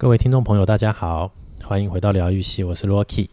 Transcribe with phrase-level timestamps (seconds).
[0.00, 1.32] 各位听众朋友，大家好，
[1.64, 3.30] 欢迎回到疗愈系，我是 Rocky。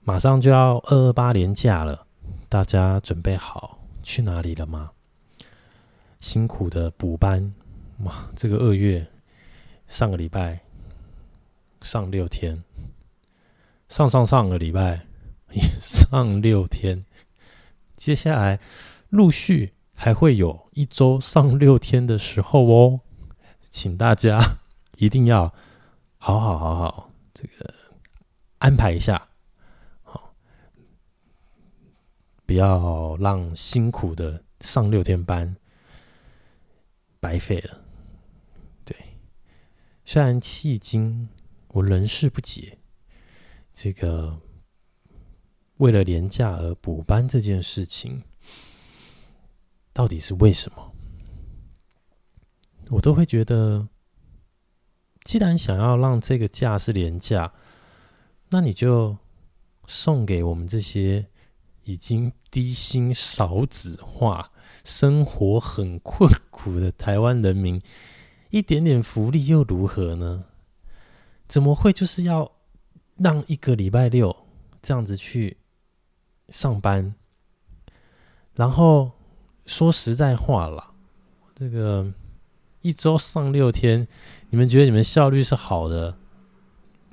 [0.00, 2.06] 马上就要二二八连假了，
[2.48, 4.92] 大家准备好去哪里了吗？
[6.20, 7.52] 辛苦的补班，
[8.04, 9.06] 哇，这个二月
[9.86, 10.60] 上个礼拜
[11.82, 12.64] 上六天，
[13.90, 15.02] 上上上个礼拜
[15.50, 17.04] 也 上六天，
[17.94, 18.58] 接下来
[19.10, 23.00] 陆续还会有一周上六天的时候哦，
[23.68, 24.40] 请大家。
[24.98, 25.52] 一定要
[26.16, 27.72] 好好好好这个
[28.58, 29.28] 安排一下，
[30.02, 30.34] 好，
[32.44, 35.56] 不要让辛苦的上六天班
[37.20, 37.80] 白费了。
[38.84, 38.96] 对，
[40.04, 41.28] 虽然迄今
[41.68, 42.76] 我仍是不解，
[43.72, 44.40] 这个
[45.76, 48.24] 为了连假而补班这件事情，
[49.92, 50.92] 到底是为什么？
[52.90, 53.88] 我都会觉得。
[55.28, 57.52] 既然想要让这个假是廉价，
[58.48, 59.14] 那你就
[59.86, 61.26] 送给我们这些
[61.84, 64.50] 已经低薪少子化、
[64.84, 67.78] 生活很困苦的台湾人民
[68.48, 70.46] 一点点福利又如何呢？
[71.46, 72.50] 怎么会就是要
[73.18, 74.34] 让一个礼拜六
[74.80, 75.58] 这样子去
[76.48, 77.14] 上班？
[78.54, 79.10] 然后
[79.66, 80.94] 说实在话啦，
[81.54, 82.14] 这个。
[82.80, 84.06] 一周上六天，
[84.50, 86.16] 你们觉得你们效率是好的？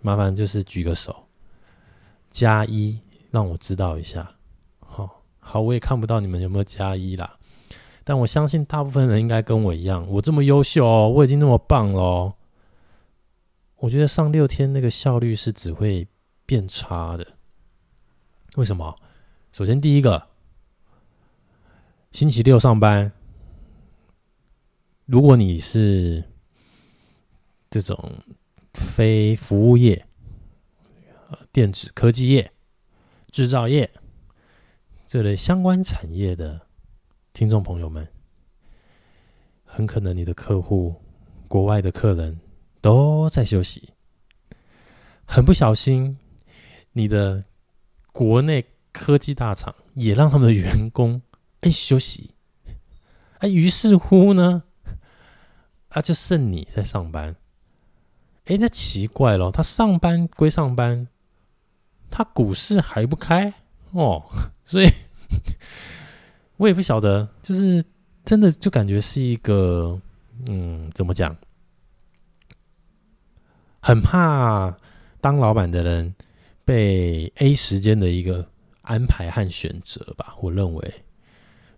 [0.02, 1.28] 麻烦就是举个手，
[2.30, 3.00] 加一，
[3.32, 4.30] 让我知道一下。
[4.80, 7.38] 好，好，我也看不到你们有没有加一啦。
[8.04, 12.36] 但我相信大部分人应该跟我一样，我这么优秀哦，我已经那么棒了哦。
[13.78, 16.08] 我觉得上六天那个效率是只会
[16.46, 17.26] 变差的。
[18.56, 18.96] 为什么？
[19.52, 20.28] 首先第一个，
[22.12, 23.12] 星期六上班。
[25.06, 26.24] 如果你是
[27.76, 28.24] 这种
[28.74, 30.08] 非服务业、
[31.52, 32.54] 电子科技业、
[33.32, 33.92] 制造业
[35.06, 36.68] 这类相关产业的
[37.34, 38.08] 听众朋友们，
[39.66, 40.96] 很可能你的客户、
[41.50, 42.40] 国外的客人
[42.80, 43.90] 都在休息，
[45.26, 46.18] 很不小心，
[46.94, 47.44] 你的
[48.14, 48.64] 国内
[48.94, 51.22] 科技大厂也让他们的员工
[51.60, 52.36] 哎休息，
[53.40, 54.64] 哎，于是乎呢？
[55.90, 57.36] 啊、就剩你在上班，
[58.46, 61.08] 哎，那奇怪咯，他上班归上班，
[62.10, 63.54] 他股市还不开
[63.92, 64.24] 哦，
[64.64, 64.90] 所以
[66.58, 67.84] 我也不晓得，就是
[68.24, 70.00] 真的就感觉是一个，
[70.48, 71.36] 嗯，怎么讲？
[73.80, 74.76] 很怕
[75.22, 76.14] 当老板的人
[76.64, 78.48] 被 A 时间的一个
[78.82, 80.36] 安排和选择吧。
[80.42, 80.94] 我认为，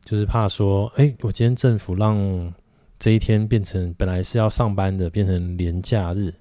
[0.05, 2.53] 就是怕说，哎，我今天政府让。
[2.99, 6.33] 这一天变成本来是要上班的，变成连假日，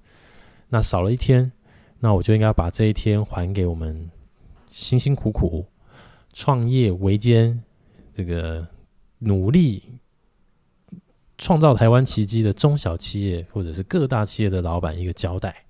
[0.69, 1.53] 那少了一天，
[2.01, 4.11] 那我就应该把这一天还给我们
[4.69, 5.67] 辛辛苦苦
[6.33, 7.63] 创业维艰、
[8.13, 8.67] 这个
[9.19, 9.83] 努力
[11.39, 15.65] 创造台湾奇迹的中小企业或者是各大企业的老板一个交代，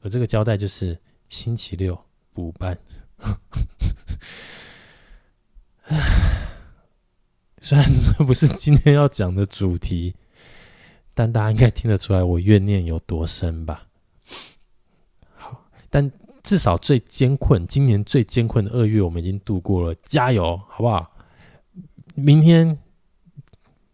[0.00, 0.98] 而这个交代就是
[1.28, 1.98] 星期六
[2.32, 2.76] 补班。
[7.60, 10.14] 虽然这不是今天要讲的主题，
[11.14, 13.85] 但大家应该听得出来我怨念有多深吧？
[15.96, 16.12] 但
[16.42, 21.10] 至少最艰困，今年最艰困的二月，我们已经度过了，加油，好不好？
[22.14, 22.78] 明天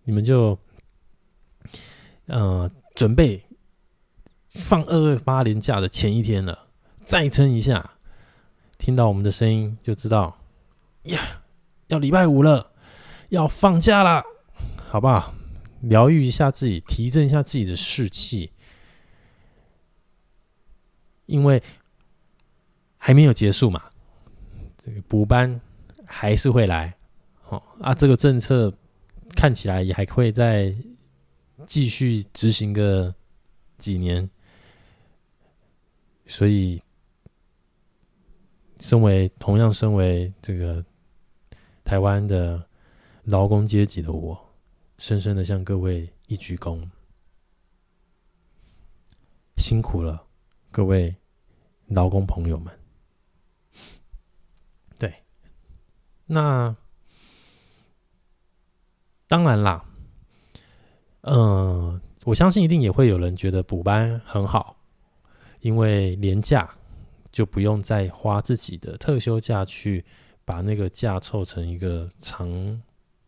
[0.02, 0.58] 你们就，
[2.26, 3.40] 呃，准备
[4.54, 6.66] 放二二八连假的前一天了，
[7.04, 7.92] 再撑一下，
[8.78, 10.36] 听到我们的声音就知道，
[11.04, 11.20] 呀，
[11.86, 12.72] 要礼拜五了。
[13.28, 14.24] 要放假了，
[14.90, 15.32] 好不好？
[15.82, 18.50] 疗愈一下自己，提振一下自己的士气，
[21.26, 21.62] 因为
[23.04, 23.90] 还没有结束嘛。
[24.78, 25.60] 这个补班
[26.06, 26.96] 还是会来，
[27.48, 28.72] 哦啊，这个政策
[29.34, 30.72] 看起来也还会再
[31.66, 33.12] 继续执行个
[33.76, 34.30] 几年，
[36.26, 36.80] 所以，
[38.78, 40.84] 身为同样身为这个
[41.82, 42.64] 台湾的。
[43.26, 44.36] 劳工阶级的我，
[44.98, 46.84] 深深的向各位一鞠躬，
[49.56, 50.26] 辛苦了，
[50.72, 51.14] 各位
[51.86, 52.76] 劳工朋友们。
[54.98, 55.14] 对，
[56.32, 56.74] 那
[59.26, 59.84] 当然啦，
[61.20, 64.76] 嗯、我相信一定也会有人觉得补班很好，
[65.60, 66.70] 因为连假
[67.30, 70.02] 就不用再花自己的特休假去
[70.42, 72.48] 把那个假凑成一个长。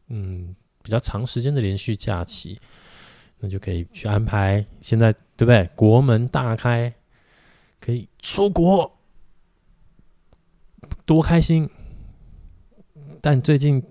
[0.09, 2.59] 嗯，比较长时间的连续假期，
[3.39, 4.65] 那就可以去安排。
[4.81, 5.69] 现在对不对？
[5.75, 6.95] 国门大开，
[7.81, 8.99] 可以出国，
[11.05, 11.69] 多开心！
[13.25, 13.83] 但最近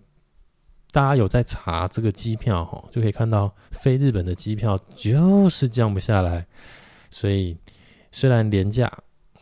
[0.92, 6.46] 大家有在查这个机票哈，就可以看到飞日本的机票就是降不下来。
[7.10, 7.58] 所以
[8.12, 8.96] 虽然连假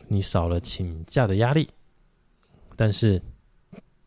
[0.08, 1.68] 你少了请假的压力，
[2.74, 3.20] 但是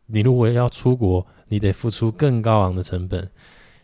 [0.06, 3.30] 你如果要出国，你得付出更高昂的成本。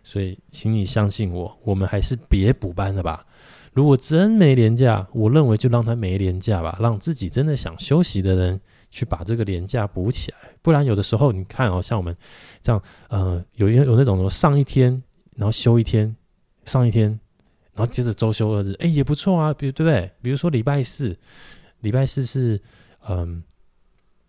[0.03, 3.25] 所以，请你相信我，我们还是别补班了吧。
[3.73, 8.61] 如果真没连假，我认为就让他没连假吧，让自己真的想休息的人
[8.93, 10.37] 去把这个连假补起来。
[10.61, 12.15] 不然，有的时候你看哦，像我们
[12.63, 15.03] 这样，呃，有有有那种什么上一天，
[15.35, 16.15] 然后休一天，
[16.67, 17.09] 上一天，
[17.73, 19.53] 然后接着周休二日，哎，也不错啊。
[19.53, 20.13] 比如对不对？
[20.23, 21.19] 比如说礼拜四，
[21.81, 22.61] 礼拜四是
[23.09, 23.43] 嗯、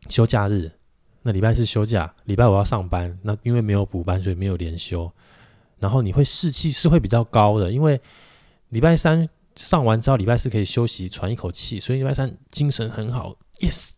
[0.10, 0.72] 休假日，
[1.22, 5.12] 那礼拜四休假，礼拜五要上班，那因为没有补班，所以没有连休。
[5.80, 8.00] 然后你会士气是会比较高的，因为
[8.70, 9.28] 礼拜三
[9.58, 13.92] 上完之后，礼拜四可以休息喘一口气，所以礼拜三精神很好，yes，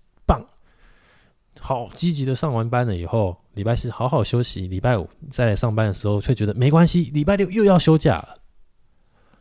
[1.66, 8.38] 好积极的上完班了以后，礼拜四好好休息，礼拜五再来上班的时候却觉得没关系，礼拜六又要休假了。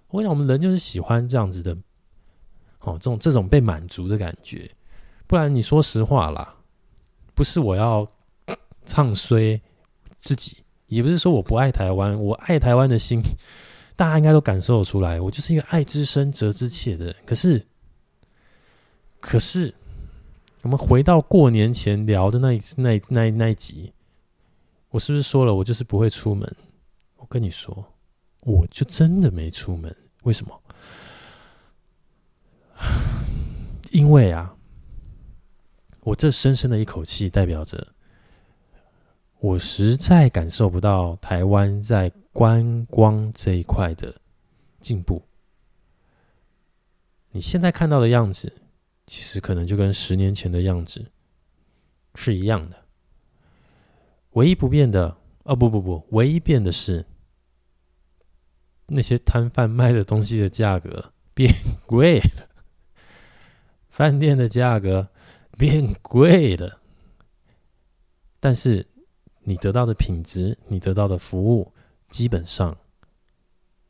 [0.09, 1.77] 我想我们人就是喜欢这样子的，
[2.81, 4.71] 哦，这种这种被满足的感觉。
[5.27, 6.57] 不然你说实话啦，
[7.35, 8.11] 不是我要
[8.87, 9.61] 唱衰
[10.17, 10.57] 自己。
[10.87, 13.21] 也不是说我不爱台湾，我爱台湾的心，
[13.97, 15.21] 大家应该都感受得出来。
[15.21, 17.17] 我就是一个爱之深责之切的人。
[17.27, 17.67] 可是，
[19.19, 19.75] 可是，
[20.65, 23.93] 我们回到过年前聊的那一那那那一集，
[24.89, 26.51] 我是不是说了我就是不会出门？
[27.17, 27.93] 我跟你说，
[28.45, 29.95] 我就真的没出门。
[30.23, 30.63] 为什么？
[33.93, 34.57] 因为啊，
[36.01, 37.87] 我这深深的一口气代表着。
[39.41, 44.19] 我实在感受不到台湾在观光这一块的
[44.81, 45.23] 进步。
[47.33, 48.51] 你现在看到的样子，
[49.07, 51.11] 其实可能就跟十年前的样子
[52.15, 52.85] 是一样的。
[54.31, 57.07] 唯一不变的，哦不不不，唯一变的是
[58.87, 61.53] 那些摊贩卖的东西的价格变
[61.87, 62.49] 贵了，
[63.89, 65.09] 饭店的价格
[65.59, 66.81] 变贵了，
[68.41, 68.87] 但是。
[69.47, 71.71] 你得到的品质，你得到的服务，
[72.09, 72.75] 基本上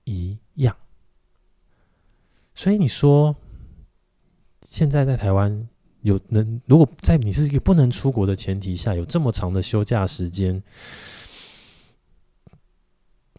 [0.02, 0.76] 一样。
[2.56, 3.37] 所以你说，
[4.74, 5.68] 现在在台湾
[6.00, 10.60] 有能，如果在你是一个不能出国的前提下，有这么长的休假时间，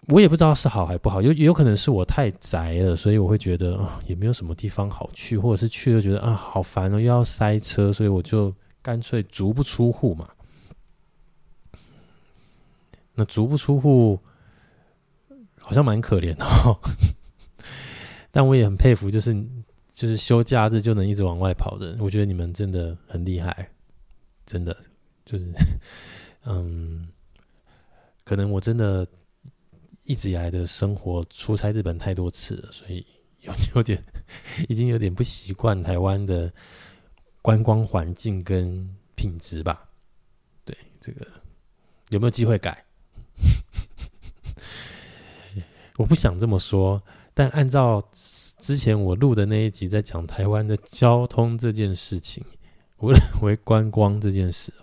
[0.07, 1.21] 我也不知道是好还不好。
[1.21, 10.29] 有有可能是我太宅了，所以我会觉得啊，也没有什么地方好去，或者是去了觉得啊，好烦哦，又要塞车，所以我就干脆足不出户嘛。
[13.13, 14.17] 那足不出户，
[15.59, 16.79] 好像蛮可怜的哦。
[18.31, 19.35] 但我也很佩服，就是
[19.95, 21.95] 就是休假日就能一直往外跑的。
[21.99, 23.69] 我觉得你们真的很厉害，
[24.45, 24.75] 真的
[25.25, 25.49] 就是
[26.45, 27.07] 嗯，
[28.25, 29.07] 可能我真的
[30.03, 33.05] 一直以来的生活出差日本太多次了，所以
[33.39, 34.03] 有 有点
[34.67, 36.51] 已经有点不习惯台湾的
[37.41, 39.89] 观光环境跟品质吧。
[40.65, 41.25] 对，这个
[42.09, 42.83] 有没有机会改？
[45.97, 47.01] 我不想这么说，
[47.33, 48.05] 但按照
[48.65, 52.43] 之前我录的那一集在讲台湾的交通这件事情，
[52.97, 54.73] 我 认为观光这件事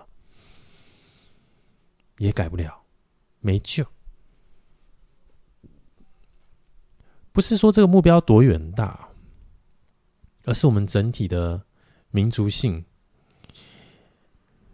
[2.18, 2.84] 也改不了，
[3.40, 3.84] 没救。
[7.32, 9.08] 不是说这个目标多远大，
[10.44, 11.64] 而是我们整体的
[12.12, 12.84] 民族性，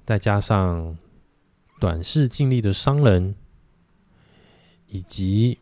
[0.04, 0.99] 再加上
[1.80, 3.35] 短视尽力的商人。
[4.90, 5.59] 以及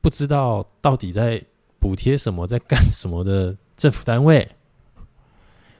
[0.00, 1.44] 不知道到底在
[1.86, 4.56] 补贴什么、在干什么的政府单位，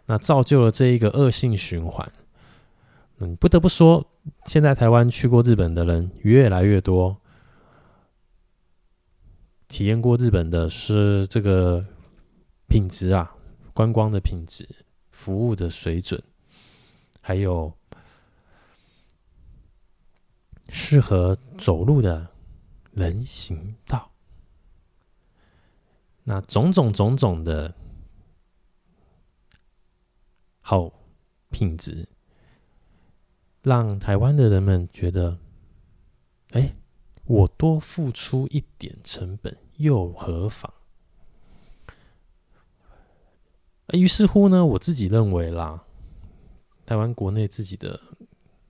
[0.05, 2.13] 那造就了这一个恶性循环。
[3.19, 4.07] 嗯，不得不说，
[4.45, 7.17] 现在台湾去过日本的人越来越多，
[9.67, 11.85] 体验过日本的是这个
[12.69, 13.35] 品质啊，
[13.75, 14.65] 观光的品质、
[15.11, 16.23] 服务的水准，
[17.21, 17.73] 还有。
[20.69, 22.27] 适合走路的
[22.91, 24.11] 人行道，
[26.29, 27.73] 那种种种种的
[30.61, 30.93] 好
[31.51, 32.09] 品质，
[33.63, 35.39] 让台湾的人们觉得，
[36.51, 36.75] 哎，
[37.25, 40.75] 我多付出一点成本又何妨？
[43.93, 45.85] 于是乎呢，我自己认为啦，
[46.85, 48.01] 台湾国内自己的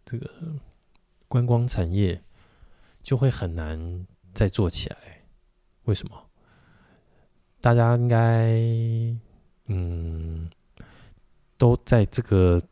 [0.05, 0.31] 这个。
[1.29, 2.23] 观光产业
[3.03, 5.25] 就会很难再做起来，
[5.83, 6.25] 为什么？
[7.66, 8.52] 大家应该
[9.66, 10.49] 嗯，
[11.58, 12.62] 都在这个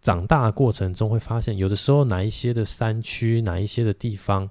[0.00, 4.48] 长大的过程中会发现，有的时候哪一些的山区，哪一些的地方，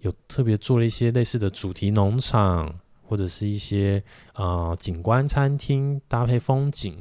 [0.00, 4.02] 有特别做了一些类似的主题农场，或者是一些
[4.32, 6.96] 啊、景观餐厅搭配风景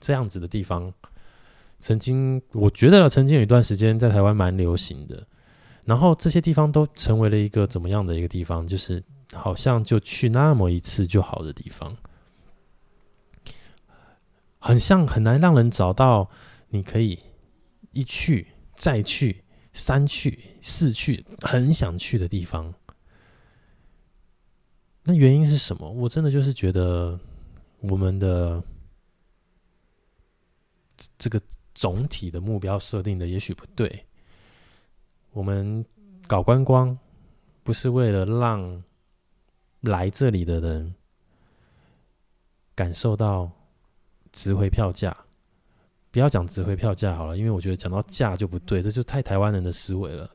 [0.00, 0.90] 这样子的地方。
[1.80, 5.22] 曾经，我觉得曾经有一段时间在台湾蛮流行的，
[5.84, 8.66] 然后这些地方都成为了一个怎么样的一个地方？
[8.66, 9.04] 就是
[9.38, 11.96] 好像就去那么一次就好的地方，
[14.58, 16.28] 很像很难让人找到
[16.68, 17.18] 你可以
[17.92, 22.74] 一去再去、三去四去，很想去的地方。
[25.04, 25.88] 那原因是什么？
[25.88, 27.18] 我真的就是觉得
[27.80, 28.62] 我们的
[31.16, 31.40] 这个。
[31.74, 34.04] 总体的目标设定的也许不对，
[35.30, 35.86] 我们
[36.26, 36.98] 搞观光
[37.62, 38.82] 不是为了让
[39.80, 40.94] 来这里的人
[42.74, 43.50] 感受到
[44.32, 45.16] 值回票价，
[46.10, 50.30] 不要讲值回票价好了，因为我觉得讲到价就不对，这就太台湾人的思维了，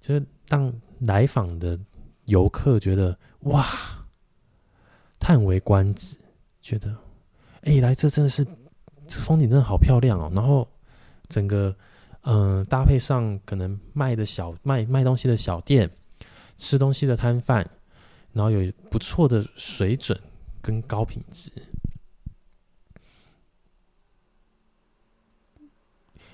[0.00, 1.78] 就是当来访的
[2.26, 3.64] 游客觉得哇，
[5.18, 6.16] 叹为观止，
[6.60, 6.94] 觉得
[7.62, 8.46] 哎、来这真的是。
[9.08, 10.66] 这风景真的好漂亮哦，然后
[11.28, 11.74] 整个
[12.22, 15.90] 嗯、搭配上可能卖的小卖卖东西的小店，
[16.56, 17.68] 吃东西的摊贩，
[18.32, 20.18] 然后有不错的水准
[20.62, 21.50] 跟高品质，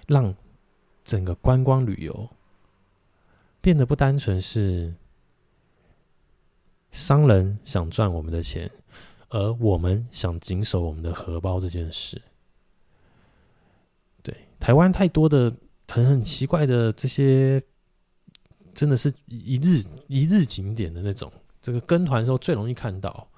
[0.07, 0.35] 让
[1.05, 2.31] 整个观光旅游
[3.61, 4.95] 变得不单纯是
[6.93, 8.71] 商人想赚我们的钱，
[9.29, 12.23] 而我们想紧守我们的荷包这件事。
[14.23, 15.53] 对台湾太多的
[15.89, 17.61] 很很奇怪的这些，
[18.73, 21.33] 真的是一日一日景点的那种。
[21.61, 23.29] 这个跟团的时候最容易看到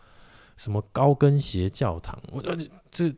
[0.56, 3.12] 什么高跟鞋教堂，我觉得这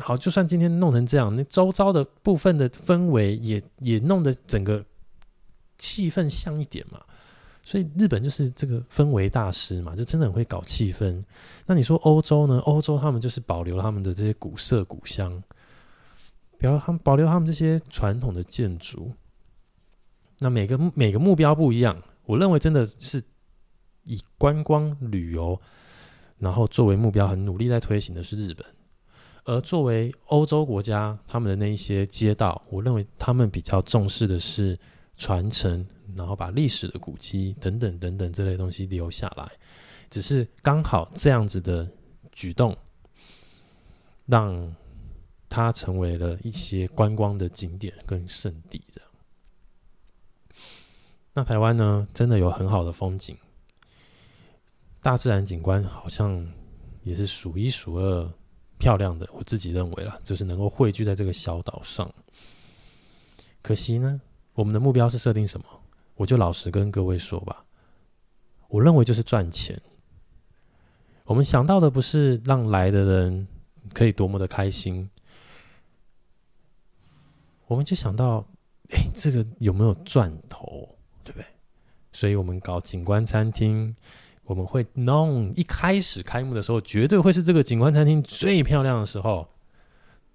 [0.00, 4.84] 好，就算今天弄成这样，那周遭的部分的氛围也也弄得整个
[5.76, 7.00] 气氛像一点嘛。
[7.64, 11.22] 所以日本就是这个氛围大师嘛，就真的很会搞气氛。
[11.64, 12.58] 那你说欧洲呢？
[12.64, 15.30] 欧洲他们就是保留他们的这些古色古香。
[16.58, 19.12] 比如他们，保留他们这些传统的建筑。
[20.38, 23.22] 那每个每个目标不一样，我认为真的是
[24.04, 25.60] 以观光旅游，
[26.38, 28.66] 然后作为目标，很努力在推行的是日本。
[29.44, 34.78] 而作为欧洲国家，他们的那一些街道，我认为他们比较重视的是
[35.16, 39.50] 传承，然后把历史的古迹等等等等这类东西留下来。
[40.10, 41.88] 只是刚好这样子的
[42.30, 42.76] 举动，
[44.26, 44.74] 让。
[45.54, 49.10] 它成为了一些观光的景点跟圣地，这样。
[51.34, 53.36] 那台湾呢，真的有很好的风景，
[55.02, 56.46] 大自然景观好像
[57.02, 58.32] 也是数一数二
[58.78, 59.28] 漂亮的。
[59.32, 62.08] 我自己认为啦，就是能够汇聚在这个小岛上。
[63.60, 64.20] 可惜呢，
[64.54, 65.66] 我们的目标是设定什么？
[66.14, 67.64] 我就老实跟各位说吧，
[68.68, 69.80] 我认为就是赚钱。
[71.24, 73.48] 我们想到的不是让来的人
[73.92, 75.10] 可以多么的开心。
[77.66, 78.46] 我们就想到，
[78.90, 80.88] 哎，这个有没有赚头，
[81.24, 81.46] 对不对？
[82.12, 83.96] 所以我们搞景观餐厅，
[84.44, 89.48] 我们会弄一开始开幕的时候，绝对会是这个景观餐厅最漂亮的时候。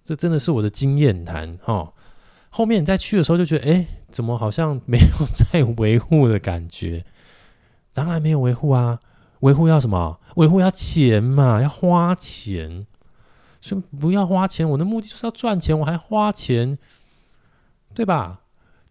[0.03, 1.93] 这真的是我的经验谈哈。
[2.49, 7.03] 后面你再去的时候，就觉得，哎，怎么好像没有在维护的感觉？
[7.93, 8.99] 当然没有维护啊，
[9.41, 10.19] 维护要什么？
[10.35, 12.87] 维护要钱嘛，要花钱。
[13.59, 16.77] 所以不要花钱，我的目的就是要赚钱，我还花钱。
[17.93, 18.41] 对吧？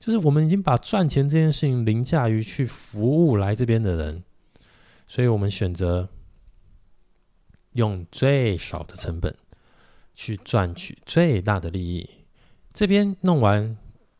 [0.00, 4.24] 就是我们已经把赚钱这件事情凌驾于去服务来这边的人，
[5.06, 6.08] 所以我们选择
[7.72, 9.34] 用最少的成本
[10.14, 12.08] 去赚取最大的利益。
[12.72, 13.76] 这边弄完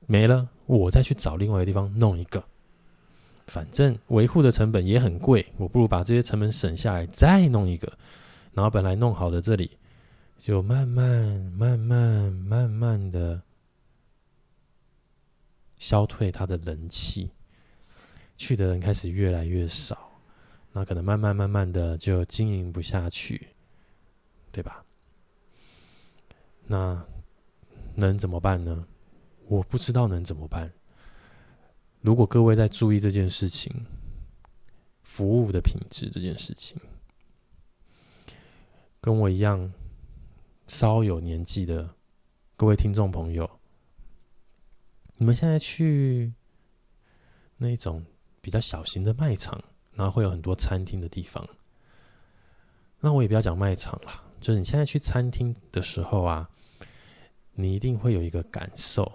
[0.07, 2.45] 没了，我再去找另外一个地方弄一个，
[3.47, 7.99] 反正维护的成本也很贵，我不如把这些成本省下来再弄一个，
[8.53, 9.79] 然后本来弄好的这里
[10.39, 13.43] 就慢慢、慢慢、慢慢的。
[15.79, 17.31] 消退他的人气，
[18.35, 20.06] 去的人开始越来越少，
[20.77, 23.49] 那可能慢慢慢慢的就经营不下去，
[24.53, 24.85] 对吧？
[26.67, 27.03] 那
[27.95, 28.87] 能怎么办呢？
[29.47, 30.71] 我不知道能怎么办。
[32.03, 33.87] 如果各位在注意这件事情，
[35.03, 36.79] 服务的品质这件事情，
[39.01, 39.73] 跟我一样
[40.69, 41.89] 稍有年纪的
[42.55, 43.49] 各位听众朋友。
[45.15, 46.35] 你们现在去
[47.57, 48.05] 那种
[48.43, 49.59] 比较小型的卖场，
[49.97, 51.45] 然后会有很多餐厅的地方，
[53.01, 56.49] 那我也不要讲卖场了，就是你现在去餐厅的时候啊，
[57.55, 59.11] 你一定会有一个感受，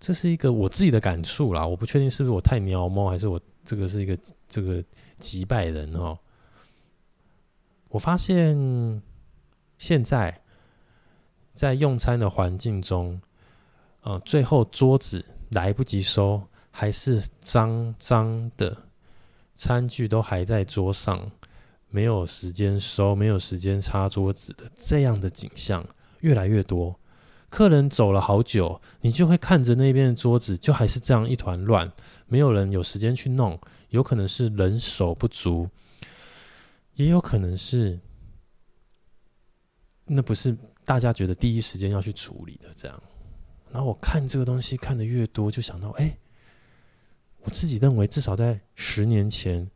[0.00, 4.82] 这是一个我自己的感触啦，我不确定是不是我太鸟猫，还是我这个是一个这个
[5.18, 6.18] 击败人哦。
[7.90, 9.02] 我发现
[9.78, 10.42] 现在
[11.52, 13.20] 在用餐的环境中，
[14.00, 18.83] 呃，最后桌子来不及收，还是脏脏的，
[19.54, 21.30] 餐具都还在桌上，
[21.88, 25.86] 没有时间收，没有时间擦桌子的这样的景象
[26.20, 26.98] 越来越多。
[27.48, 31.92] 客人走了好久，你就会看着那边的桌子，就还是这样一团乱，
[32.26, 33.56] 没有人有时间去弄，
[33.90, 35.68] 有可能是人手不足。
[36.94, 38.00] 也有可能是，
[40.06, 43.02] 那不是大家觉得第一时间要去处理的这样。
[43.70, 46.16] 然后我看这个东西看得越多，就想到，哎，
[47.44, 49.70] 我自己认为至少在十年前，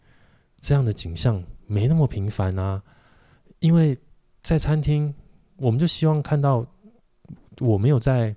[0.61, 2.83] 这样的景象没那么频繁啊。
[3.61, 3.97] 因为
[4.43, 5.15] 在餐厅，
[5.57, 6.67] 我们就希望看到
[7.59, 8.35] 我没有在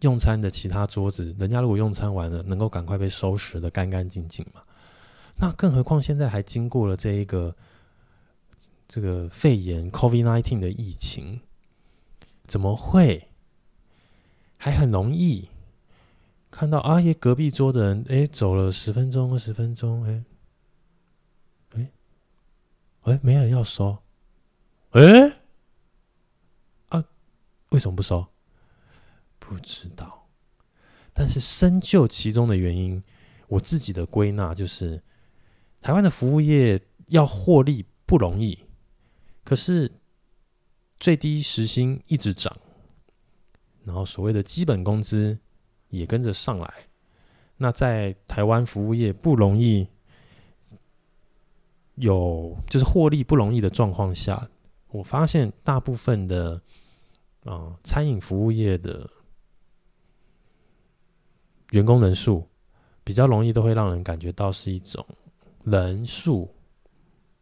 [0.00, 4.62] 用餐的其他桌子，人家如果用餐完了，能够赶快被收拾的干干净净嘛。
[5.36, 7.54] 那更何况现在还经过了这一个
[8.86, 11.40] 这个肺炎 COVID-19 的疫情，
[12.46, 13.28] 怎么会
[14.56, 15.48] 还很容易
[16.54, 17.00] 看到啊？
[17.00, 20.24] 耶，隔壁桌的人哎，走了十分钟、二十分钟，哎
[21.74, 21.90] 哎
[23.00, 23.98] 哎，没人要收，
[24.90, 25.02] 哎
[26.90, 27.04] 啊，
[27.70, 28.24] 为什么不收？
[29.40, 30.28] 不知道。
[31.12, 33.02] 但是深究其中的原因，
[33.48, 35.02] 我自己的归纳就是。
[35.80, 38.58] 台湾的服务业要获利不容易，
[39.42, 39.90] 可是
[40.98, 42.56] 最低时薪一直涨，
[43.84, 45.38] 然后所谓的基本工资
[45.98, 46.72] 也跟着上来。
[47.56, 49.86] 那在台湾服务业不容易
[51.94, 54.48] 有就是获利不容易的状况下，
[54.88, 56.60] 我发现大部分的
[57.44, 59.08] 啊、餐饮服务业的
[61.70, 62.48] 员工人数
[63.02, 65.06] 比较容易都会让人感觉到是一种。
[65.64, 66.54] 人数、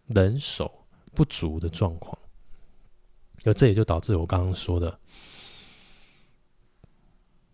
[0.07, 2.17] 人手不足的状况，
[3.45, 4.97] 而这也就导致我刚刚说的，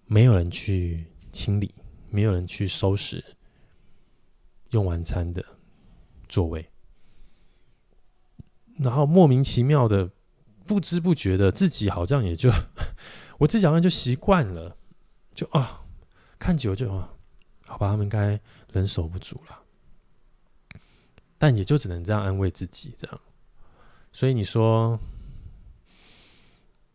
[0.09, 1.73] 没有人去清理，
[2.11, 3.23] 没有人去收拾
[4.71, 5.45] 用完餐的
[6.29, 6.69] 座位，
[8.79, 10.11] 然后莫名其妙的、
[10.67, 12.51] 不知不觉的，自己好像也就
[13.39, 14.77] 我自己好像就习惯了，
[15.35, 15.85] 就啊，
[16.39, 17.15] 看久就啊，
[17.67, 18.41] 好吧，他们应该
[18.73, 19.63] 人手不足了。
[21.37, 23.21] 但也就只能这样安慰自己，这样。
[24.11, 24.99] 所以你说，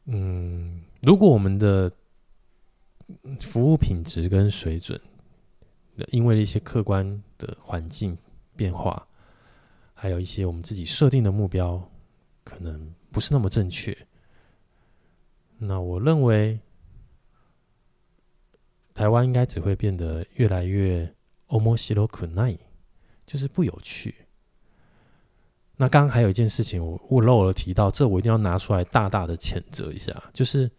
[0.05, 1.89] 嗯，如果我们的
[3.40, 5.00] 服务品质跟水准，
[6.08, 8.16] 因为一些客观的环境
[8.54, 9.06] 变化，
[9.94, 11.82] 还有一些我们自己设定的目标，
[12.44, 13.96] 可能不是那么正确，
[15.58, 16.58] 那我认为，
[18.94, 21.00] 台湾应该只会变得越来越
[21.48, 22.58] 面白くない，
[23.26, 24.14] 就是不有趣。
[25.76, 30.70] 那刚刚还有一件事情，我我漏了提到，这我一定要拿出来大大的谴责一下，就是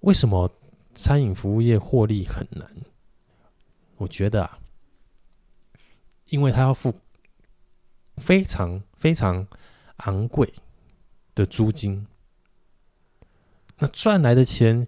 [0.00, 0.50] 为什么
[0.95, 2.69] 餐饮服务业获利很难？
[3.97, 4.59] 我觉得啊，
[6.29, 6.99] 因为他要付
[8.17, 9.47] 非常非常
[9.97, 10.53] 昂贵
[11.35, 12.05] 的租金，
[13.77, 14.87] 那赚来的钱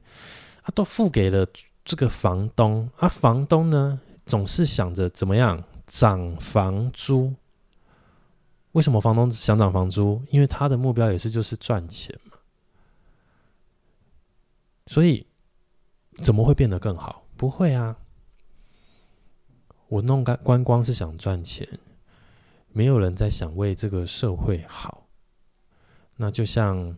[0.63, 1.47] 啊都付给了
[1.83, 7.33] 这个房东，啊房东呢总是想着怎么样涨房租。
[8.73, 10.21] 为什么房东想涨房租？
[10.29, 12.37] 因为他的目标也是就是赚钱嘛。
[14.87, 15.25] 所以
[16.23, 17.25] 怎么会变得更好？
[17.37, 17.97] 不会啊！
[19.87, 21.67] 我弄个观光是想赚钱，
[22.69, 25.07] 没有人在想为这个社会好。
[26.15, 26.97] 那就像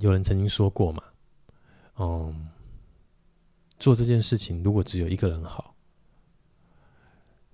[0.00, 1.02] 有人曾经说过嘛，
[1.96, 2.48] 嗯，
[3.78, 5.74] 做这件事情如果只有一个人好，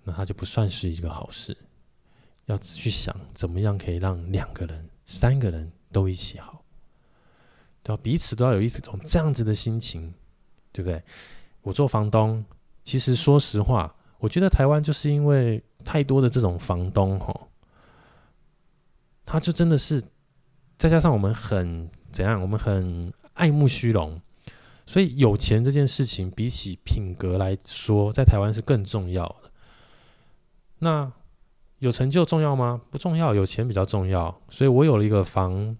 [0.04, 1.56] 那他就不算是一个好事。
[2.46, 6.64] 要去想怎么样可以让两个人、三个人都一起好，
[7.86, 8.00] 对吧？
[8.02, 10.12] 彼此都要有一种这样子的心情，
[10.72, 11.00] 对不对？
[11.62, 12.44] 我做房东，
[12.82, 17.32] 其实说实话，我觉得台湾就是因为太多的这种房东，哈，
[19.24, 20.02] 他就真的是，
[20.76, 24.20] 再加上我们很怎样，我们很爱慕虚荣，
[24.84, 29.50] 所以有钱这件事情比起品格来说，在台湾是更重要的。
[30.80, 31.12] 那。
[31.80, 32.80] 有成就重要吗？
[32.90, 34.34] 不重要，有钱比较重要。
[34.48, 35.76] 所以我有了一个房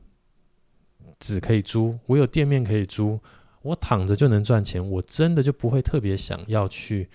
[1.18, 3.18] 只可以租，我有店面可以租，
[3.62, 7.09] 我躺着就能赚钱，我真的就不会特别想要去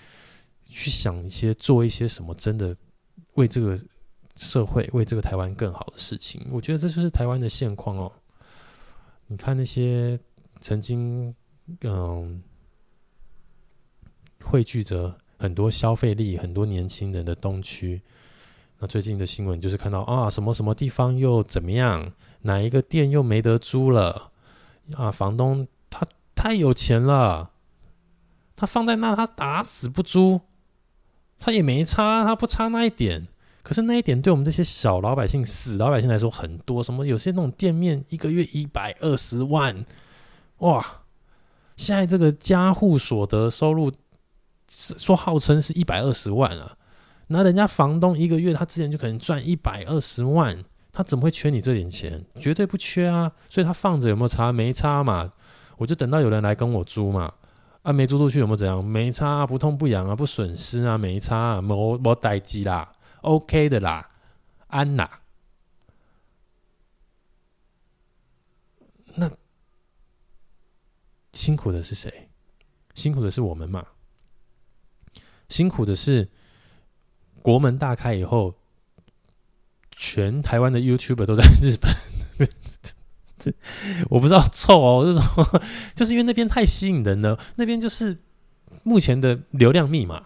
[0.65, 2.75] 去想一些做一些什么，真的
[3.33, 3.79] 为这个
[4.35, 6.45] 社会、为这个台湾更好的事情。
[6.51, 8.11] 我觉得这就是台湾的现况哦。
[9.27, 10.19] 你看那些
[10.59, 11.33] 曾经
[11.81, 12.41] 嗯
[14.41, 18.01] 汇聚着很多消费力、很多年轻人的东区，
[18.79, 22.11] 那最近的新闻就是看到啊，什么什么地方又怎么样，
[22.43, 24.31] 哪一个店又没得租了
[24.95, 25.11] 啊？
[25.11, 27.51] 房东他太有钱了，
[28.55, 30.41] 他放在那他打死不租，
[31.39, 33.27] 他也没差，他不差那一点。
[33.63, 36.81] 可是那一点对我们这些小老百姓、死老百姓来说很多。
[36.81, 39.85] 什么有些那种店面一个月一百二十万，
[40.57, 41.03] 哇！
[41.77, 43.91] 现在这个家户所得收入
[44.67, 46.75] 说号称是一百二十万啊，
[47.27, 52.25] 那人家房东一个月他之前就可能赚一百二十万，他怎么会缺你这点钱？
[52.39, 53.31] 绝对不缺啊！
[53.49, 54.51] 所以他放着有没有差？
[54.51, 55.31] 没差嘛，
[55.77, 57.33] 我就等到有人来跟我租嘛。
[57.83, 58.83] 啊，没租出去有没有怎样？
[58.83, 62.93] 没差啊，不痛不痒啊，不损失啊，没差啊，没没代志啦。
[63.21, 64.07] OK 的啦，
[64.67, 65.09] 安娜。
[69.15, 69.31] 那
[71.33, 72.29] 辛苦的是谁？
[72.93, 73.87] 辛苦的是我们嘛？
[75.49, 76.29] 辛苦的是
[77.41, 78.53] 国门大开以后，
[80.03, 81.93] 全台湾的 YouTuber 都在日本。
[84.09, 85.61] 我不知道臭哦，这种
[85.93, 88.17] 就是因为那边太吸引人了，那边就是
[88.81, 90.23] 目前的流量密码。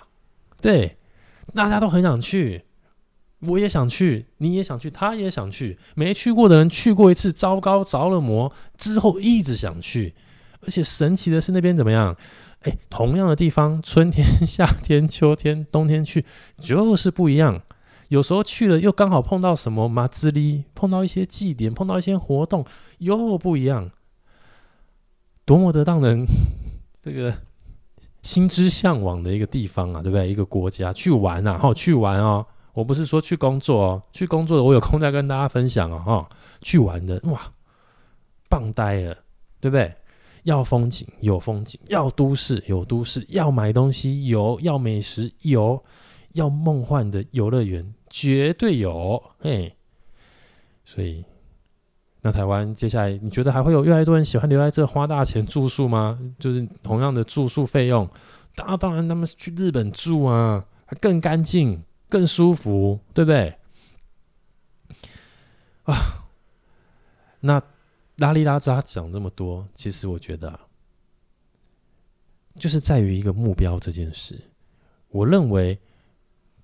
[0.61, 0.95] 对，
[1.53, 2.63] 大家都很想去。
[3.41, 5.77] 我也想去，你也想去，他也想去。
[5.93, 10.15] 没去过的人去过一次，糟糕，着了魔之后一直想去。
[10.61, 12.15] 而且神奇的是，那边怎么样？
[12.61, 16.25] 哎，同样的地方，春天、夏天、秋天、冬天去
[16.59, 17.61] 就是不一样。
[18.09, 22.65] 有时候去了又刚好碰到什么马兹里，碰到一些祭典，碰到一些活动，
[22.99, 23.91] 又不一样。
[25.45, 26.25] 多么的让人
[27.01, 27.33] 这个
[28.21, 30.29] 心之向往的一个地方啊，对不对？
[30.29, 32.45] 一个国家去玩啊，好去玩哦。
[32.73, 35.99] 我不是说去工作哦，去工作的我有空再跟大家分享哦。
[36.05, 36.29] 哈，
[36.61, 37.39] 去玩的哇，
[38.49, 39.15] 棒呆了，
[39.59, 39.93] 对不对？
[40.43, 45.83] 要风景有风景，要都市有都市，要买东西有，要美食有，
[46.33, 49.21] 要梦幻的游乐园绝对有。
[49.39, 49.75] 嘿，
[50.85, 51.25] 所以
[52.21, 56.17] 那台湾接下来你觉得还会有越来越多人喜欢留在这花大钱住宿吗？
[56.39, 58.09] 就是同样的住宿费用，
[58.55, 60.65] 当当然他们去日本住啊，
[61.01, 61.83] 更干净。
[62.07, 63.57] 更舒服，对不对？
[65.83, 65.95] 啊，
[67.41, 67.61] 那
[68.17, 70.57] 拉里拉扎讲这么多，其实我觉得，
[72.57, 74.39] 就是在于一个目标这件事。
[75.09, 75.77] 我认为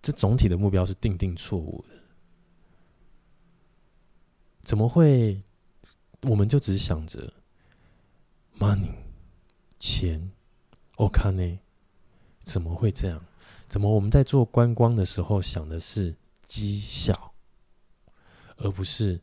[0.01, 1.95] 这总体的目标是定定错误的。
[4.63, 5.41] 怎么会？
[6.23, 7.33] 我们就只想着
[8.59, 8.93] money
[9.79, 10.31] 钱
[10.97, 11.59] ，o k 呢？
[12.43, 13.19] 怎么会这样？
[13.67, 17.33] 怎么我们在做观光的时候想的是绩效，
[18.57, 19.19] 而不是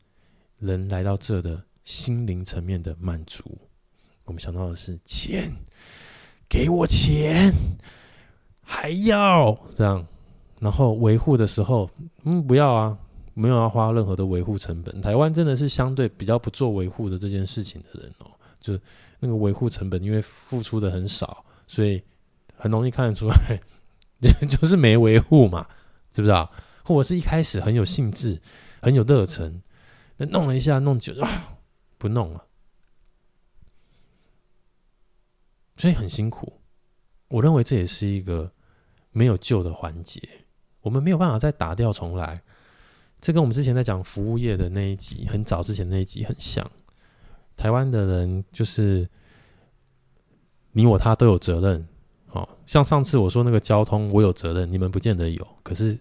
[0.59, 3.57] 人来到这的心灵层面的满足？
[4.25, 5.53] 我们想到的是钱，
[6.49, 7.53] 给我钱，
[8.63, 10.05] 还要这样，
[10.61, 11.89] 然后维护的时候，
[12.25, 12.99] 嗯，不要啊，
[13.35, 15.01] 没有要花任何的维护成本。
[15.01, 18.79] 台湾真的是相对比较不做维护的这件事情的人哦，就
[19.21, 22.03] 那个维护成本，因为付出的很少，所以
[22.57, 23.61] 很容易看得出来。
[24.49, 25.65] 就是没维护嘛，
[26.11, 26.51] 知不知道？
[26.83, 28.41] 或者是一开始很有兴致、
[28.83, 29.63] 很有热忱，
[30.17, 31.29] 那弄了一下，弄久了，
[31.99, 32.45] 不弄了，
[35.77, 36.61] 所以很辛苦。
[37.29, 38.51] 我认为这也是一个
[39.13, 40.21] 没有救的环节，
[40.81, 42.43] 我们没有办法再打掉重来。
[43.21, 46.65] 这跟我们之前在讲服务业的那一集，很早之前那一集很像。
[47.57, 49.09] 台湾的人就是
[50.73, 51.89] 你我他都有责任。
[52.31, 55.47] 哦，像上次我说那个交通，我有责任，你们不见得有。
[55.63, 55.99] 可是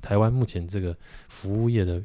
[0.00, 0.96] 台湾目前这个
[1.28, 2.02] 服务业的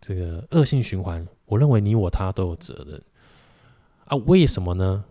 [0.00, 3.02] 这个恶性循环，我认为你我他都有责任
[4.04, 4.16] 啊。
[4.26, 5.04] 为什么呢？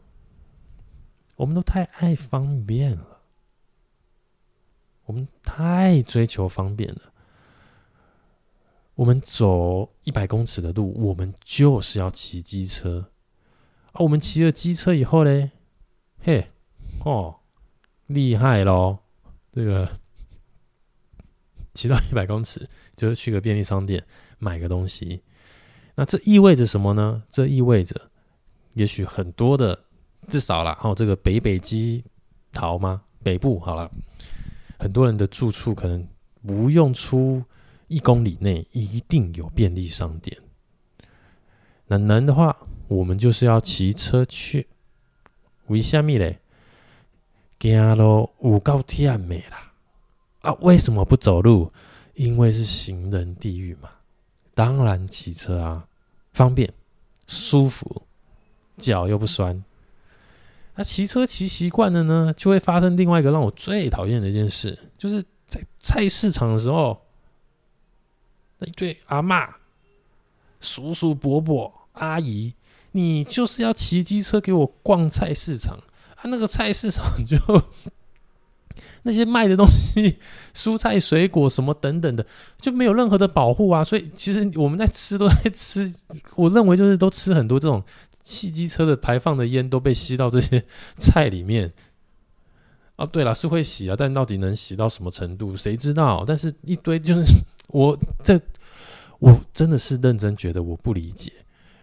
[1.36, 3.15] 我们都太爱方便了，
[5.06, 7.02] 我们太追求方便了。
[8.96, 13.12] 我们走一百公尺的路，我们就是要骑机车
[13.92, 14.02] 啊。
[14.02, 15.52] 我们骑了机车以后嘞，
[16.22, 16.52] 嘿。
[17.04, 17.36] 哦，
[18.08, 18.98] 厉害喽！
[19.52, 20.00] 这个
[21.74, 24.04] 骑到一百公尺，就是去个便利商店
[24.40, 25.22] 买个东西。
[25.94, 27.22] 那这意味着什么呢？
[27.30, 28.10] 这意味着，
[28.74, 29.84] 也许很多的，
[30.30, 32.04] 至少啦，哦，这个北北基
[32.52, 33.04] 桃吗？
[33.22, 33.92] 北部好了，
[34.78, 36.08] 很多人的住处可能
[36.46, 37.44] 不用出
[37.88, 40.38] 一公里内，一定有便利商店。
[41.88, 42.58] 那能的话，
[42.88, 44.68] 我们就是要骑车去。
[45.68, 46.40] 为什么嘞？
[47.60, 49.72] 走路有够忝的啦！
[50.42, 51.72] 啊，为什么不走路？
[52.14, 53.90] 因为是行人地狱嘛，
[54.54, 55.88] 当然骑车啊，
[56.34, 56.72] 方便、
[57.28, 58.04] 舒服，
[58.78, 59.64] 脚又不酸。
[60.76, 67.02] 那骑车骑习惯了呢，就会发生另外一个让我最讨厌的一件事，就是在菜市场的时候，
[68.60, 69.48] 那一对阿嬷、
[70.60, 72.54] 叔叔、伯伯、阿姨，
[72.92, 75.78] 你就是要骑机车给我逛菜市场
[76.16, 76.24] 啊？
[76.26, 77.38] 那个菜市场就。
[79.08, 80.18] 那些卖的东西，
[80.52, 82.26] 蔬菜、水果什么等等的，
[82.60, 83.84] 就没有任何的保护啊！
[83.84, 85.94] 所以其实我们在吃都在吃，
[86.34, 87.84] 我认为就是都吃很多这种
[88.26, 90.66] 汽机车的排放的烟都被吸到这些
[90.98, 91.72] 菜里面。
[92.98, 96.26] 哦， 对了，是会洗啊，但到底能洗到什么程度，谁知道？
[96.28, 97.24] 但是一堆就是
[97.68, 98.38] 我这，
[99.20, 101.32] 我真的是认真觉得我不理解。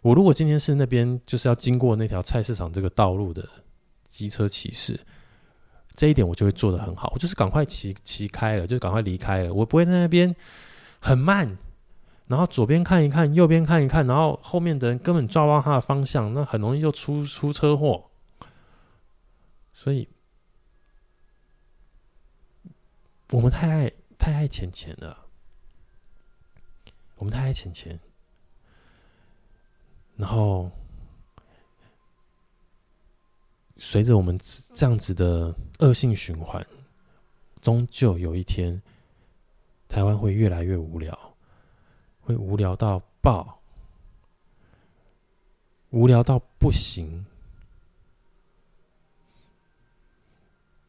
[0.03, 3.49] 我如果今天是那边就是要经过那条菜市场这个道路的
[4.09, 5.01] 机车骑士。
[5.95, 10.35] 这一点我就会做得很好，我就是赶快骑骑开了，就赶快离开了，我不会在那边
[11.01, 11.59] 很慢，
[12.27, 18.11] 然后左边看一看，右边看一看，然后后面的人根本抓不到他的方向，那很容易就出出车祸。
[19.73, 20.09] 所以，
[23.31, 25.27] 我们太爱太爱钱钱了，
[27.17, 27.99] 我们太爱钱钱，
[30.17, 30.71] 然后。
[33.85, 34.39] 随着我们
[34.75, 36.65] 这样子的恶性循环，
[37.61, 38.81] 终究有一天，
[39.89, 41.32] 台湾会越来越无聊，
[42.23, 43.61] 会无聊到爆，
[45.91, 47.27] 无聊到不行。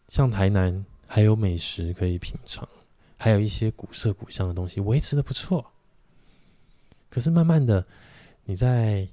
[0.07, 2.65] 像台南还有美食可以品尝，
[3.17, 5.69] 还有一些古色古香的东西维持的不错。
[7.09, 7.85] 可是慢慢的，
[8.45, 9.07] 你在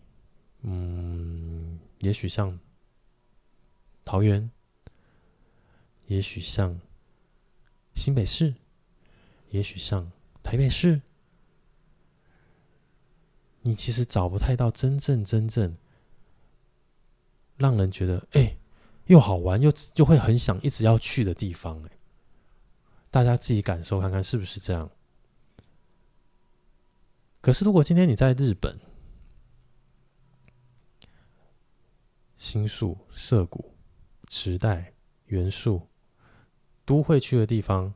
[0.63, 2.57] 嗯，也许像。
[4.03, 4.51] 桃园，
[6.07, 6.81] 也许像
[7.95, 8.53] 新北市，
[9.51, 10.11] 也许像
[10.43, 11.01] 台北市，
[13.63, 15.77] 你其实找不太到真正真正
[17.57, 18.57] 让人觉得哎、
[19.07, 21.83] 又好玩又就会很想一直要去的地方。
[21.85, 21.91] 哎，
[23.11, 24.91] 大家自己感受看看是不是这样？
[27.41, 28.79] 可是如果今天你在日本，
[32.39, 33.75] 新宿涩谷。
[34.33, 34.93] 时代
[35.27, 35.89] 元素
[36.85, 37.93] 都会去的地方，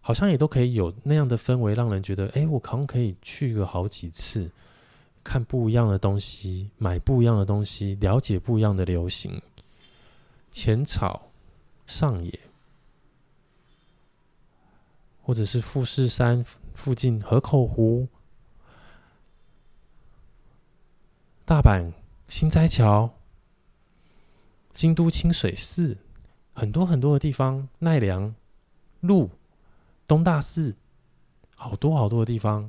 [0.00, 4.50] 好像也都可以有那样的氛围，让人觉得，哎，我好像可以去个好几次，
[5.30, 9.40] 看不一样的东西，买不一样的东西，了解不一样的流行。
[10.50, 11.30] 浅草、
[11.86, 12.40] 上野，
[15.22, 18.08] 或者是富士山附近河口湖、
[21.44, 21.92] 大阪
[22.26, 23.08] 心斋桥。
[24.72, 25.96] 京都清水寺，
[26.52, 28.34] 很多很多的地方，奈良、
[28.98, 29.30] 鹿、
[30.08, 30.74] 东大寺，
[31.54, 32.68] 好多好多的地方，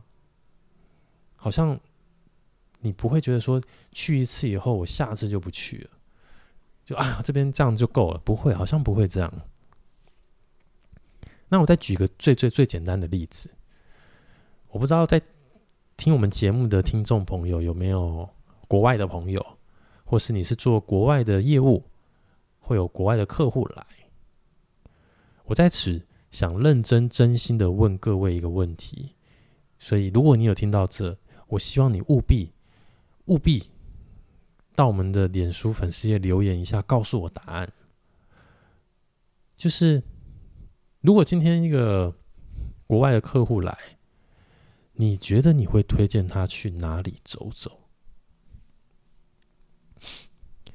[1.35, 1.79] 好像
[2.81, 5.89] 你不会觉得说去一次以后，我下次就不去了，
[6.83, 9.33] 就啊这边这样就够了，不会，好像不会这样。
[11.47, 13.49] 那我再举个最最最简单的例子，
[14.67, 15.21] 我不知道在
[15.95, 18.29] 听我们节目的听众朋友有没有
[18.67, 19.45] 国外的朋友，
[20.03, 21.83] 或是你是做国外的业务。
[22.63, 23.85] 会有国外的客户来，
[25.43, 29.13] 我在此想认真真心的问各位一个问题，
[29.77, 31.17] 所以如果你有听到这，
[31.47, 32.53] 我希望你务必
[33.31, 33.69] 务必
[34.75, 37.71] 到我们的脸书粉丝页留言一下，告诉我答案。
[39.55, 40.03] 就是
[40.99, 42.13] 如果今天一个
[42.85, 43.77] 国外的客户来，
[44.93, 47.79] 你觉得你会推荐他去哪里走走？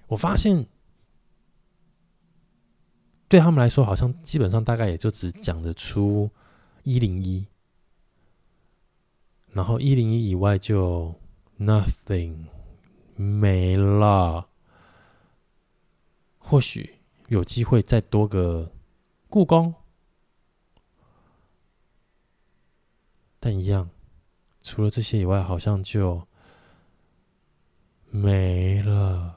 [0.07, 0.67] 我发现。
[3.29, 6.31] 对他们来说，好像基本上大概也就只讲得出
[6.85, 7.45] 一零一，
[9.51, 11.13] 然后一零一以外就
[11.59, 12.47] nothing
[13.15, 14.49] 没了。
[16.39, 18.73] 或许有机会再多个
[19.29, 19.75] 故宫，
[23.41, 23.91] 但一样，
[24.63, 26.27] 除了这些以外，好像就
[28.11, 29.35] 没了。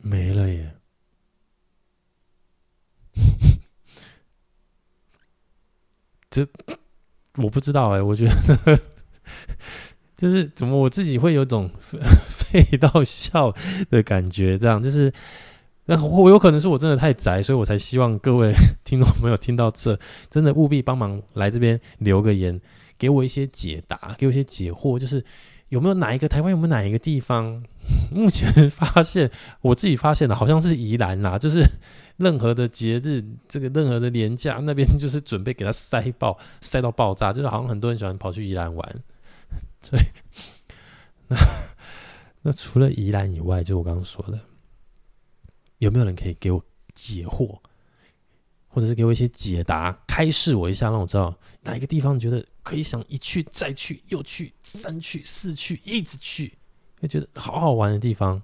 [0.00, 0.76] 没了耶！
[6.30, 6.48] 这
[7.38, 8.78] 我不知道哎，我觉得
[10.16, 11.70] 就是怎么我自己会有种
[12.28, 13.54] 废到笑
[13.90, 15.12] 的感觉，这样就是
[15.86, 18.52] 那我有可能是我真的太宅，所以我才希望各位
[18.84, 19.98] 听众朋友听到这，
[20.28, 22.60] 真的务必帮忙来这边留个言，
[22.98, 25.24] 给我一些解答，给我一些解惑，就是
[25.68, 27.62] 有没有哪一个台湾有没有哪一个地方？
[28.12, 29.30] 目前发现，
[29.62, 31.62] 我自己发现的，好像是宜兰啦，就是
[32.18, 39.02] 任何的节日，这个任何的年假，那边就是准备给它塞爆，塞到爆炸，就是好像很多人喜欢跑去宜兰玩。
[39.88, 40.00] 对，
[41.28, 41.36] 那
[42.42, 44.38] 那除了宜兰以外，就我刚刚说的，
[45.78, 47.58] 有没有人可以给我解惑，
[48.66, 56.52] 或者是给我一些解答，开示我一下，让我知道哪一个地方觉得可以想一去再去，又去三去四去，一直去。
[57.00, 58.42] 会觉得好好玩的地方，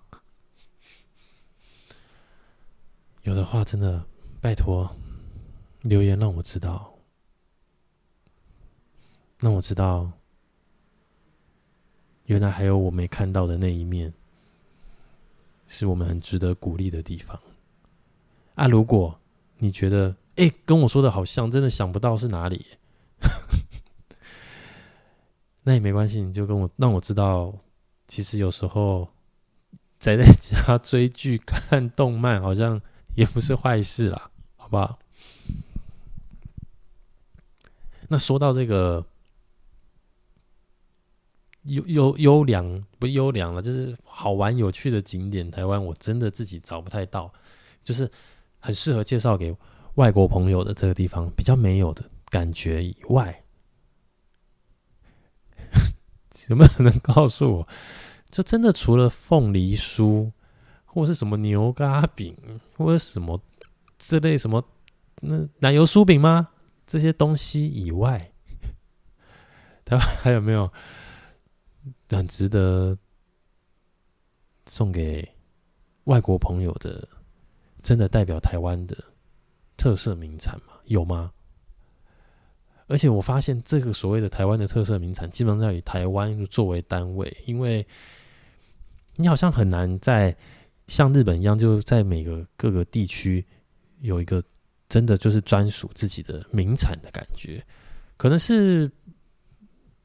[3.25, 4.05] 有的话真的
[4.39, 4.89] 拜托
[5.81, 6.95] 留言让我知道，
[9.39, 10.13] 让我知道
[12.27, 14.13] 原来还有我没看到的那一面，
[15.67, 17.41] 是我们很值得鼓励的地方。
[18.57, 19.19] 啊，如果
[19.57, 22.67] 你觉得哎跟我说的好像，真的想不到是哪里，
[25.65, 27.55] 那也没关系，你就跟我让我知道。
[28.07, 29.09] 其实有时候
[29.99, 32.81] 宅在家追剧、看动漫，好像
[33.15, 34.99] 也不是坏事啦，好不好？
[38.09, 39.05] 那说到这个
[41.63, 47.33] 优优优良不优良了，就是好玩有趣的景点，台湾我真的自己找不太到，
[47.83, 48.11] 就是
[48.59, 49.57] 很适合介绍给
[49.95, 53.43] 外国朋友的这个地方，比较没有的感觉以外。
[56.49, 57.69] 有没有人能告诉我，
[58.29, 60.31] 这真的除了凤梨酥，
[60.95, 62.37] 或是什么牛轧饼，
[62.77, 63.41] 或者什么
[63.99, 64.65] 这类什么
[65.21, 66.51] 那奶油酥饼吗？
[66.87, 68.31] 这些东西以外，
[69.85, 70.73] 台湾还有没有
[72.11, 72.97] 很值得
[74.67, 75.29] 送给
[76.05, 77.09] 外国朋友的，
[77.83, 78.97] 真的代表台湾的
[79.77, 80.75] 特色名产吗？
[80.85, 81.33] 有吗？
[82.87, 87.85] 而且我发现，这个所谓的台湾的特色名产，基本上要以台湾作为单位，因为
[89.17, 90.37] 你好像很难在
[90.87, 93.45] 像日本一样，就在每个各个地区
[94.01, 94.43] 有一个
[94.89, 97.65] 真的就是专属自己的名产的感觉。
[98.17, 98.91] 可能是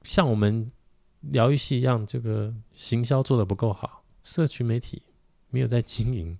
[0.03, 0.71] 像我们
[1.21, 5.01] 疗愈系一样，这个行销做的不够好，社群媒体
[5.49, 6.37] 没有在经营，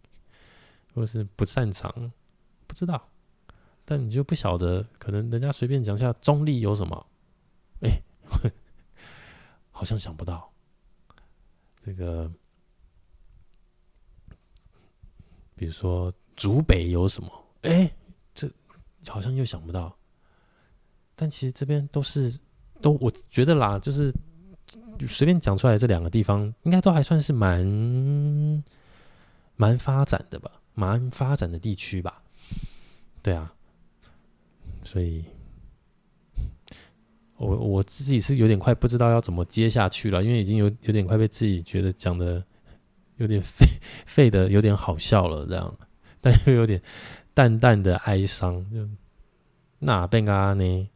[0.93, 2.11] 或是不擅长，
[2.65, 3.09] 不知道。
[3.85, 7.07] 但你就不晓得，可能人家随便讲下中立有什么，
[7.81, 8.51] 哎、欸，
[9.71, 10.53] 好像想不到
[11.83, 12.31] 这个，
[15.59, 17.29] 比如说竹北有什么，
[17.63, 17.91] 哎、
[18.33, 18.49] 这
[19.05, 19.93] 好像又想不到。
[21.17, 22.33] 但其实这边都是
[22.81, 24.09] 都，我觉得啦，就是
[25.05, 28.63] 随便讲出来这两个地方，应该都还算是蛮
[29.57, 32.23] 蛮发展的吧，蛮发展的地区吧，
[33.21, 33.53] 对啊。
[34.85, 35.25] 所以，
[37.35, 42.41] 我我自己是有点快不知道要怎么接下去了，因为已经有有点快被自己觉得讲的
[43.19, 43.65] 有点废
[44.05, 45.77] 废的有点好笑了，这样，
[46.19, 46.81] 但又有点
[47.33, 48.69] 淡淡的哀伤。
[48.71, 48.87] 就
[49.79, 50.89] 那变嘎呢？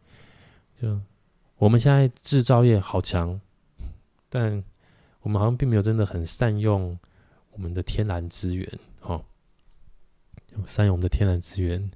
[0.82, 1.00] 就
[1.58, 3.40] 我们现在制造业好强，
[4.28, 4.64] 但
[5.22, 7.00] 我们好像并没有真的很善用
[7.52, 9.24] 我们的天然资源，哈，
[10.66, 11.92] 善用我们的天然资源。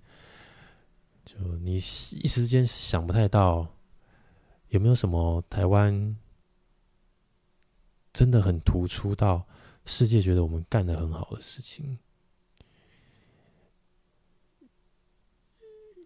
[1.26, 3.68] 就你一时间想不太到，
[4.70, 6.16] 有没有什么台湾
[8.14, 9.46] 真的很突出到
[9.88, 11.98] 世界觉得我们干的很好的事情？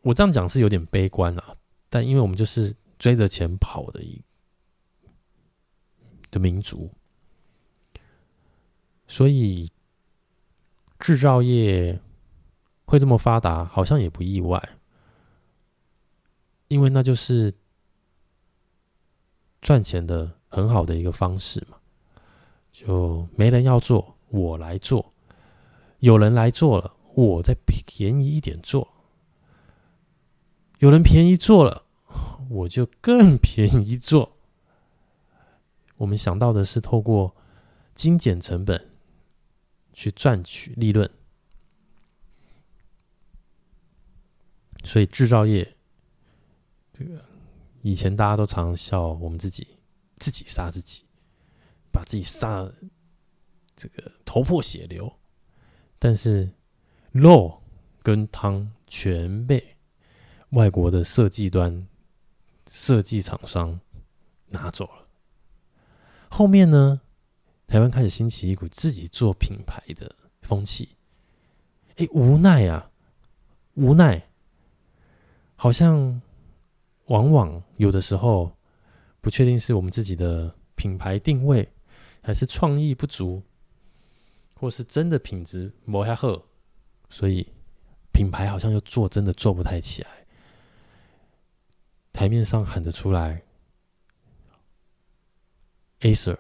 [0.04, 1.56] 我这样讲是有点悲观啊，
[1.90, 4.24] 但因为我们就是追着钱跑的一
[6.30, 6.92] 的民族，
[9.08, 9.70] 所以
[11.00, 12.00] 制造业
[12.86, 14.78] 会这么发达，好像也不意外。
[16.68, 17.54] 因为那就是
[19.60, 21.81] 赚钱的很好的一个方式嘛，
[22.72, 25.14] 就没人要做，我来做；
[26.00, 28.88] 有人来做了，我再便宜一点做；
[30.80, 31.86] 有人便宜做了，
[32.50, 34.38] 我就更便宜做。
[35.98, 37.36] 我们想到的是透过
[37.94, 38.90] 精简成本
[39.94, 41.08] 去赚取利润，
[44.84, 45.76] 所以制造业。
[46.92, 47.24] 这个
[47.84, 49.68] 以前大家都常笑我们自己，
[50.18, 51.04] 自己杀自己，
[51.92, 52.72] 把自己杀
[53.76, 55.12] 这个头破血流，
[56.00, 56.52] 但是
[57.12, 57.62] 肉
[58.02, 59.76] 跟汤全被
[60.50, 61.88] 外国的设计端
[62.68, 63.80] 设计厂商
[64.48, 65.08] 拿走了。
[66.30, 67.02] 后面呢，
[67.68, 70.96] 台湾开始兴起一股自己做品牌的风气，
[71.98, 72.92] 哎，无奈啊，
[73.76, 74.30] 无奈，
[75.56, 76.22] 好像。
[77.08, 78.56] 往往有的时候
[79.20, 81.68] 不确定是我们自己的品牌定位，
[82.22, 83.44] 还是创意不足，
[84.56, 86.44] 或是真的品质没那么好，
[87.10, 87.48] 所以
[88.14, 90.10] 品牌好像又做真的做不太起来。
[92.14, 93.42] 台面上喊得出来
[96.02, 96.38] ，Acer、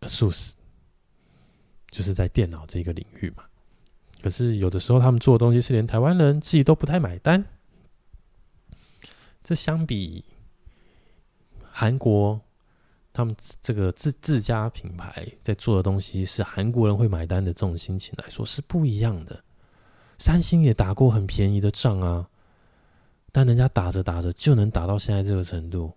[0.00, 0.52] ASUS，
[1.90, 3.44] 就是在电脑这个领域嘛。
[4.22, 7.44] 可是有的时候他们做的东西是连台湾人自己都不太买单。
[9.42, 10.24] 这相比
[11.70, 12.40] 韩国，
[13.14, 19.42] 他们这个自自家品牌在做的东西是韩国人会买单的这种心情来说是不一样的。
[20.18, 22.28] 三星也打过很便宜的仗啊。
[23.30, 25.92] 但人家打着打着就能打到现在这个程度，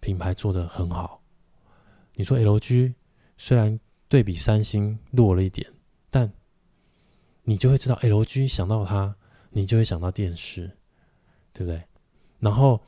[0.00, 1.22] 品牌做得很好。
[2.14, 2.94] 你说 LG
[3.36, 3.78] 虽然
[4.08, 5.72] 对比三星弱了一点，
[6.10, 6.32] 但
[7.42, 9.14] 你就会知道 LG 想到它，
[9.50, 10.70] 你就会想到电视，
[11.52, 11.82] 对不对？
[12.40, 12.80] 然后，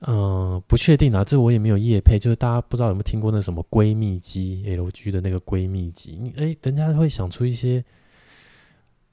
[0.00, 7.84] 嗯、不确定啊，这我也没有业配，就是大家不知道有没有听过那什么闺蜜机，LG 的那个闺蜜机，你哎，人家会想出一些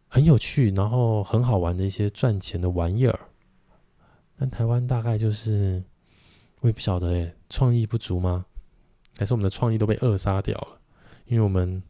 [0.08, 3.20] 很有趣，然后很好玩的一些赚钱的玩意儿。
[4.38, 5.82] 但台湾大概就是，
[6.60, 8.46] 我也不晓得哎，创意不足吗？
[9.18, 10.80] 还是我们的创意都被扼杀掉了？
[11.28, 11.82] 因为我们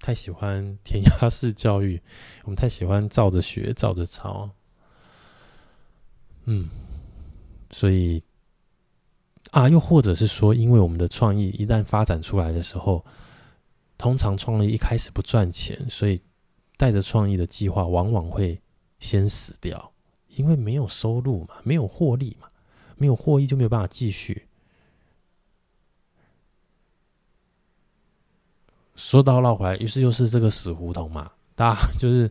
[0.00, 2.00] 太喜欢填鸭式教育，
[2.44, 4.50] 我们太喜欢照着学、照着抄。
[6.44, 6.68] 嗯，
[7.72, 8.22] 所以
[9.50, 13.04] 啊，又或者是说，因为我们的创意一旦发展出来的时候，
[13.98, 16.22] 通常创意一开始不赚钱，所以
[16.76, 18.60] 带着创意的计划往往会
[18.98, 19.92] 先死掉。
[20.28, 22.48] 因为没有收入嘛，没有获利嘛，
[22.96, 24.48] 没有获益就没有办法继续。
[28.96, 32.30] 说到绕回来，于是又是这个死胡同嘛，大家就是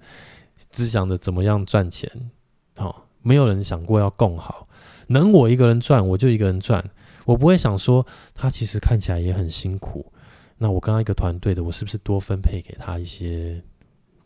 [0.71, 2.31] 只想着怎么样赚钱，
[2.77, 4.67] 哦，没有人想过要共好，
[5.11, 6.83] 能我一个人赚我就一个人赚，
[7.25, 10.11] 我不会想说他其实看起来也很辛苦，
[10.57, 13.61] 那我跟他一个团队的，我是不是多分配给他一些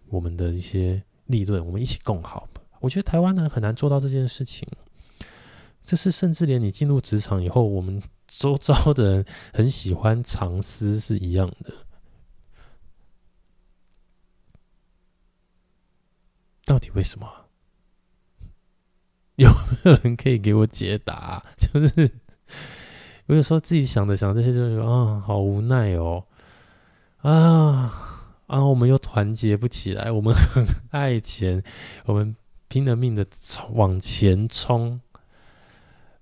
[0.07, 2.47] 我们的一些利润，我们一起共好。
[2.79, 4.67] 我觉得台湾人很难做到这件事情，
[5.81, 11.73] 这是甚至连你进入职场以后，我们周遭的人很喜欢藏私是一样的。
[16.65, 17.44] 到底为什么？
[19.35, 21.45] 有没有人可以给我解答？
[21.57, 22.11] 就是
[23.27, 26.25] 我有时候自己想着想这些，就是啊，好无奈哦，
[27.17, 27.91] 啊
[28.47, 31.63] 啊，我们又团结不起来，我们很爱钱，
[32.05, 32.35] 我们。
[32.67, 33.25] 拼了命的
[33.73, 34.99] 往前冲，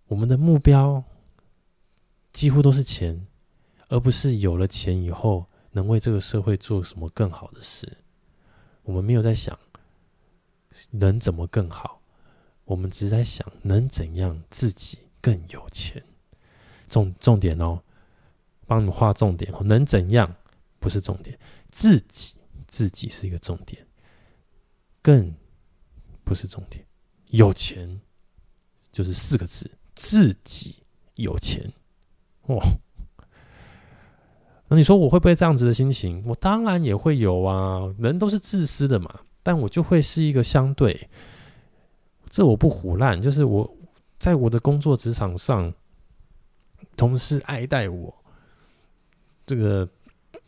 [0.07, 1.03] 我们的目标
[2.34, 3.26] 几乎都是钱，
[3.88, 7.97] 而不是有了钱以后能为这个社会做什么更好的事。
[8.84, 9.57] 我们没有在想
[10.91, 12.01] 能怎么更好，
[12.66, 16.03] 我们只是在想能怎样自己更有钱。
[16.89, 17.82] 重重点哦，
[18.66, 20.36] 帮你画重点哦，能怎样
[20.80, 21.38] 不是重点，
[21.72, 22.36] 自己
[22.68, 23.86] 自己是一个重点，
[25.01, 25.34] 更。
[26.26, 26.84] 不是重点，
[27.32, 27.99] 有钱
[28.93, 30.78] 就是四个字，自己
[31.16, 31.70] 有钱
[32.43, 32.57] 哦。
[34.70, 36.24] 那你说我会不会这样子的心情？
[36.26, 39.20] 我当然也会有啊，人都是自私的嘛。
[39.43, 41.09] 但我就会是一个相对，
[42.34, 43.78] 这我不胡烂，就是我
[44.18, 45.72] 在我的工作职场上，
[46.98, 48.14] 同事爱戴我，
[49.46, 49.88] 这个。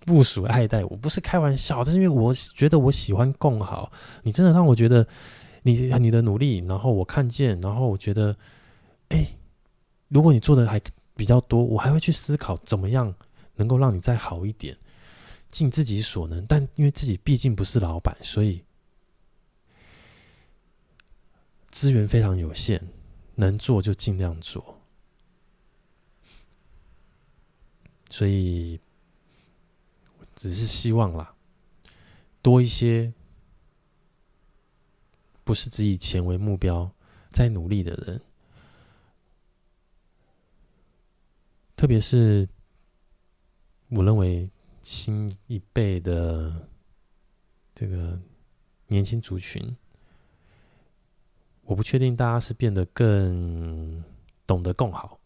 [0.06, 5.06] 部署爱戴我，不是开玩笑，但是因为我觉得我喜欢共好，你真的让我觉得。
[5.64, 8.38] 你你的努力，然后我看见，然后我觉得，
[9.10, 9.26] 哎，
[10.10, 10.80] 如果你做的还
[11.16, 13.12] 比较多，我还会去思考怎么样
[13.56, 14.78] 能够让你再好一点，
[15.50, 16.46] 尽自己所能。
[16.46, 18.64] 但因为自己毕竟不是老板，所以
[21.76, 22.82] 资源非常有限，
[23.36, 24.80] 能做就尽量做。
[28.10, 28.80] 所以，
[30.38, 31.36] 只是希望啦，
[32.42, 33.14] 多一些。
[35.44, 36.90] 不是只以钱为目标
[37.30, 38.20] 在努力的人，
[41.76, 42.50] 特别是
[43.90, 44.50] 我认为
[44.84, 46.68] 新一辈的
[47.76, 48.20] 这个
[48.88, 49.78] 年轻族群，
[51.66, 54.04] 我不确定大家是变得更
[54.48, 55.20] 懂得共好，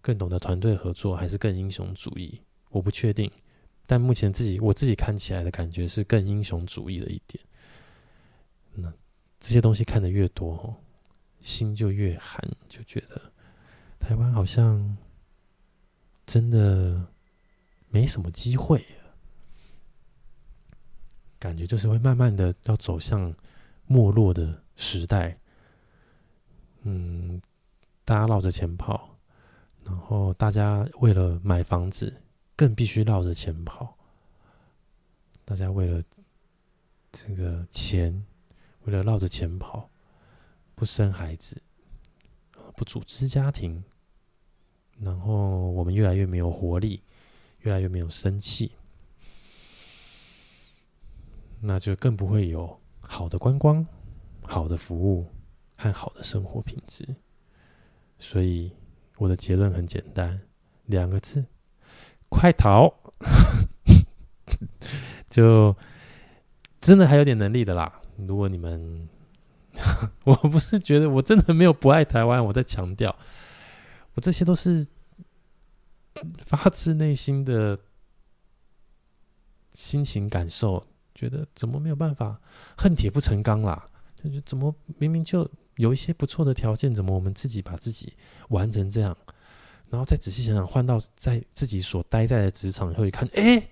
[0.00, 3.30] 更懂得团队合作，还是更英雄主义，我不确定。
[3.86, 7.44] 但目前自己我自己看起来的感觉是更英雄主义的一点。
[8.74, 8.92] 那。
[9.42, 10.76] 这些东西看得越多，
[11.40, 13.32] 心就越寒，就觉得
[13.98, 14.98] 台湾好像
[16.26, 17.06] 真的
[17.88, 18.84] 没什么机会，
[21.38, 23.34] 感觉就是会慢慢的要走向
[23.86, 25.39] 没落的时代。
[26.82, 27.40] 嗯，
[28.04, 29.18] 大家绕着钱跑，
[29.84, 32.22] 然后大家为了买房子
[32.56, 33.96] 更必须绕着钱跑。
[35.44, 36.02] 大家为了
[37.12, 38.24] 这个钱，
[38.84, 39.90] 为了绕着钱跑，
[40.74, 41.60] 不生孩子，
[42.76, 43.82] 不组织家庭，
[44.98, 47.02] 然后我们越来越没有活力，
[47.58, 48.72] 越来越没有生气，
[51.60, 53.86] 那就更不会有好的观光、
[54.42, 55.26] 好的服务
[55.80, 57.16] 和好的生活品质。
[58.18, 58.70] 所以
[59.16, 60.38] 我的结论很简单，
[60.86, 61.46] 两个字：
[62.28, 62.92] 快逃！
[65.30, 65.74] 就
[66.80, 68.02] 真的还有点能力的啦。
[68.16, 69.08] 如果你们，
[70.24, 73.16] 我不是觉得我真的没有不爱台湾，我在强调，
[74.14, 74.86] 我这些都是
[76.44, 77.78] 发自内心的
[79.72, 82.38] 心情感受，觉得怎么没有办法
[82.76, 83.88] 恨铁不成钢啦？
[84.16, 85.48] 就是怎么明明就
[85.80, 88.12] 有一些不错的条件，怎么我们自己把自己
[88.50, 89.16] 玩成这样？
[89.90, 93.68] 然后再仔细想想，换到在自己所待在的职场以后一看，哎，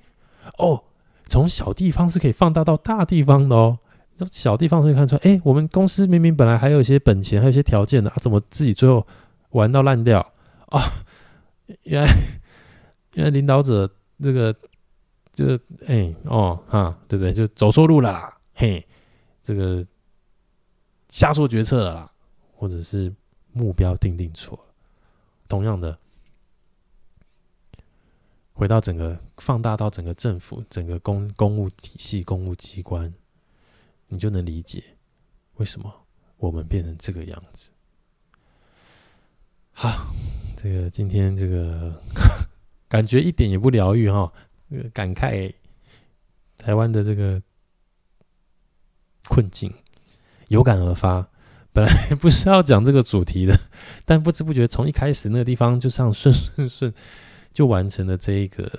[0.58, 0.82] 哦。
[1.30, 3.78] 从小地方是可以放大到大地方的哦。
[4.16, 9.06] 从小地方可以看出来，哎，我们公司明明本来还有一些本钱，还有一些条件的，啊，怎么自己最后
[9.50, 10.20] 玩到烂掉
[10.68, 10.80] 哦？
[11.82, 12.08] 原来，
[13.12, 13.86] 原来领导者
[14.22, 14.56] 这个，
[15.34, 17.30] 就是哎哦哈，对不对？
[17.30, 18.82] 就走错路了啦，嘿，
[19.42, 19.86] 这个
[21.08, 22.12] 下错决策了啦，
[22.54, 23.14] 或者是
[23.52, 24.74] 目标定定错了。
[25.48, 25.98] 同样的。
[28.52, 33.14] 回到整个放大到整个政府、整个公公务体系、公务机关，
[34.08, 34.82] 你就能理解
[35.58, 36.06] 为什么
[36.38, 37.70] 我们变成这个样子。
[39.70, 40.12] 好，
[40.56, 42.02] 这个今天这个
[42.90, 44.32] 感觉一点也不疗愈哈，
[44.92, 45.54] 感慨
[46.56, 47.40] 台湾的这个
[49.28, 49.72] 困境，
[50.48, 51.28] 有感而发。
[51.72, 53.58] 本来不是要讲这个主题的，
[54.04, 56.92] 但不知不觉从一开始那个地方就这样顺顺顺。
[57.50, 58.70] 就完成了这一个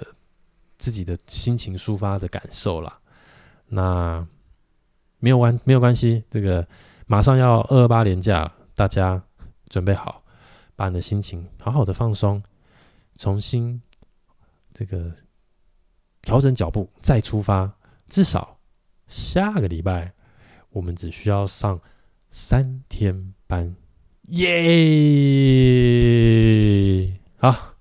[0.78, 3.00] 自己的心情抒发的感受了。
[3.68, 4.26] 那
[5.18, 6.66] 没有关没有关系，这个
[7.06, 9.22] 马上要二二八连假了，大家
[9.68, 10.24] 准备好，
[10.78, 12.42] 把你的心情好好的放松，
[13.18, 13.82] 重新
[14.74, 15.12] 这个
[16.22, 17.74] 调整脚步，再出发。
[18.08, 18.60] 至少
[19.10, 20.14] 下个礼拜
[20.72, 21.80] 我们只需要上
[22.32, 23.76] 三天班，
[24.28, 24.50] 耶！
[27.38, 27.76] 好。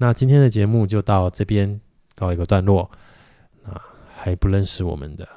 [0.00, 1.80] 那今天的节目就到这边
[2.14, 2.88] 告一个段落。
[3.64, 3.82] 啊，
[4.14, 5.28] 还不认识我们的，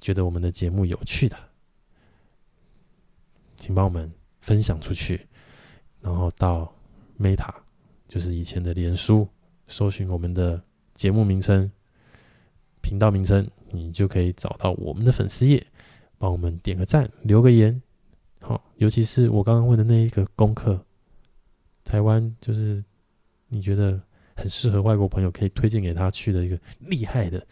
[0.00, 1.36] 觉得我们的节目有趣的，
[3.56, 5.28] 请帮我们分享出去，
[6.00, 6.74] 然后到
[7.20, 7.54] Meta，
[8.08, 9.28] 就是以前的脸书，
[9.68, 10.60] 搜寻我们的
[10.94, 11.70] 节目名称、
[12.80, 15.64] 频道名称，你就可以找到我们的粉丝页，
[16.20, 17.82] 帮我们点个赞、留个言。
[18.40, 20.80] 好，尤其是我刚刚问的那一个功课，
[21.82, 22.84] 台湾就是。
[23.52, 24.00] 你觉得
[24.36, 27.44] 很适合外国朋友可以推荐给他去的一个厉害的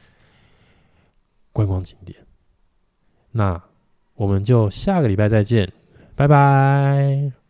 [1.52, 2.16] 观光景点，
[3.32, 3.60] 那
[4.14, 5.72] 我们就下个礼拜再见，
[6.14, 7.47] 拜拜。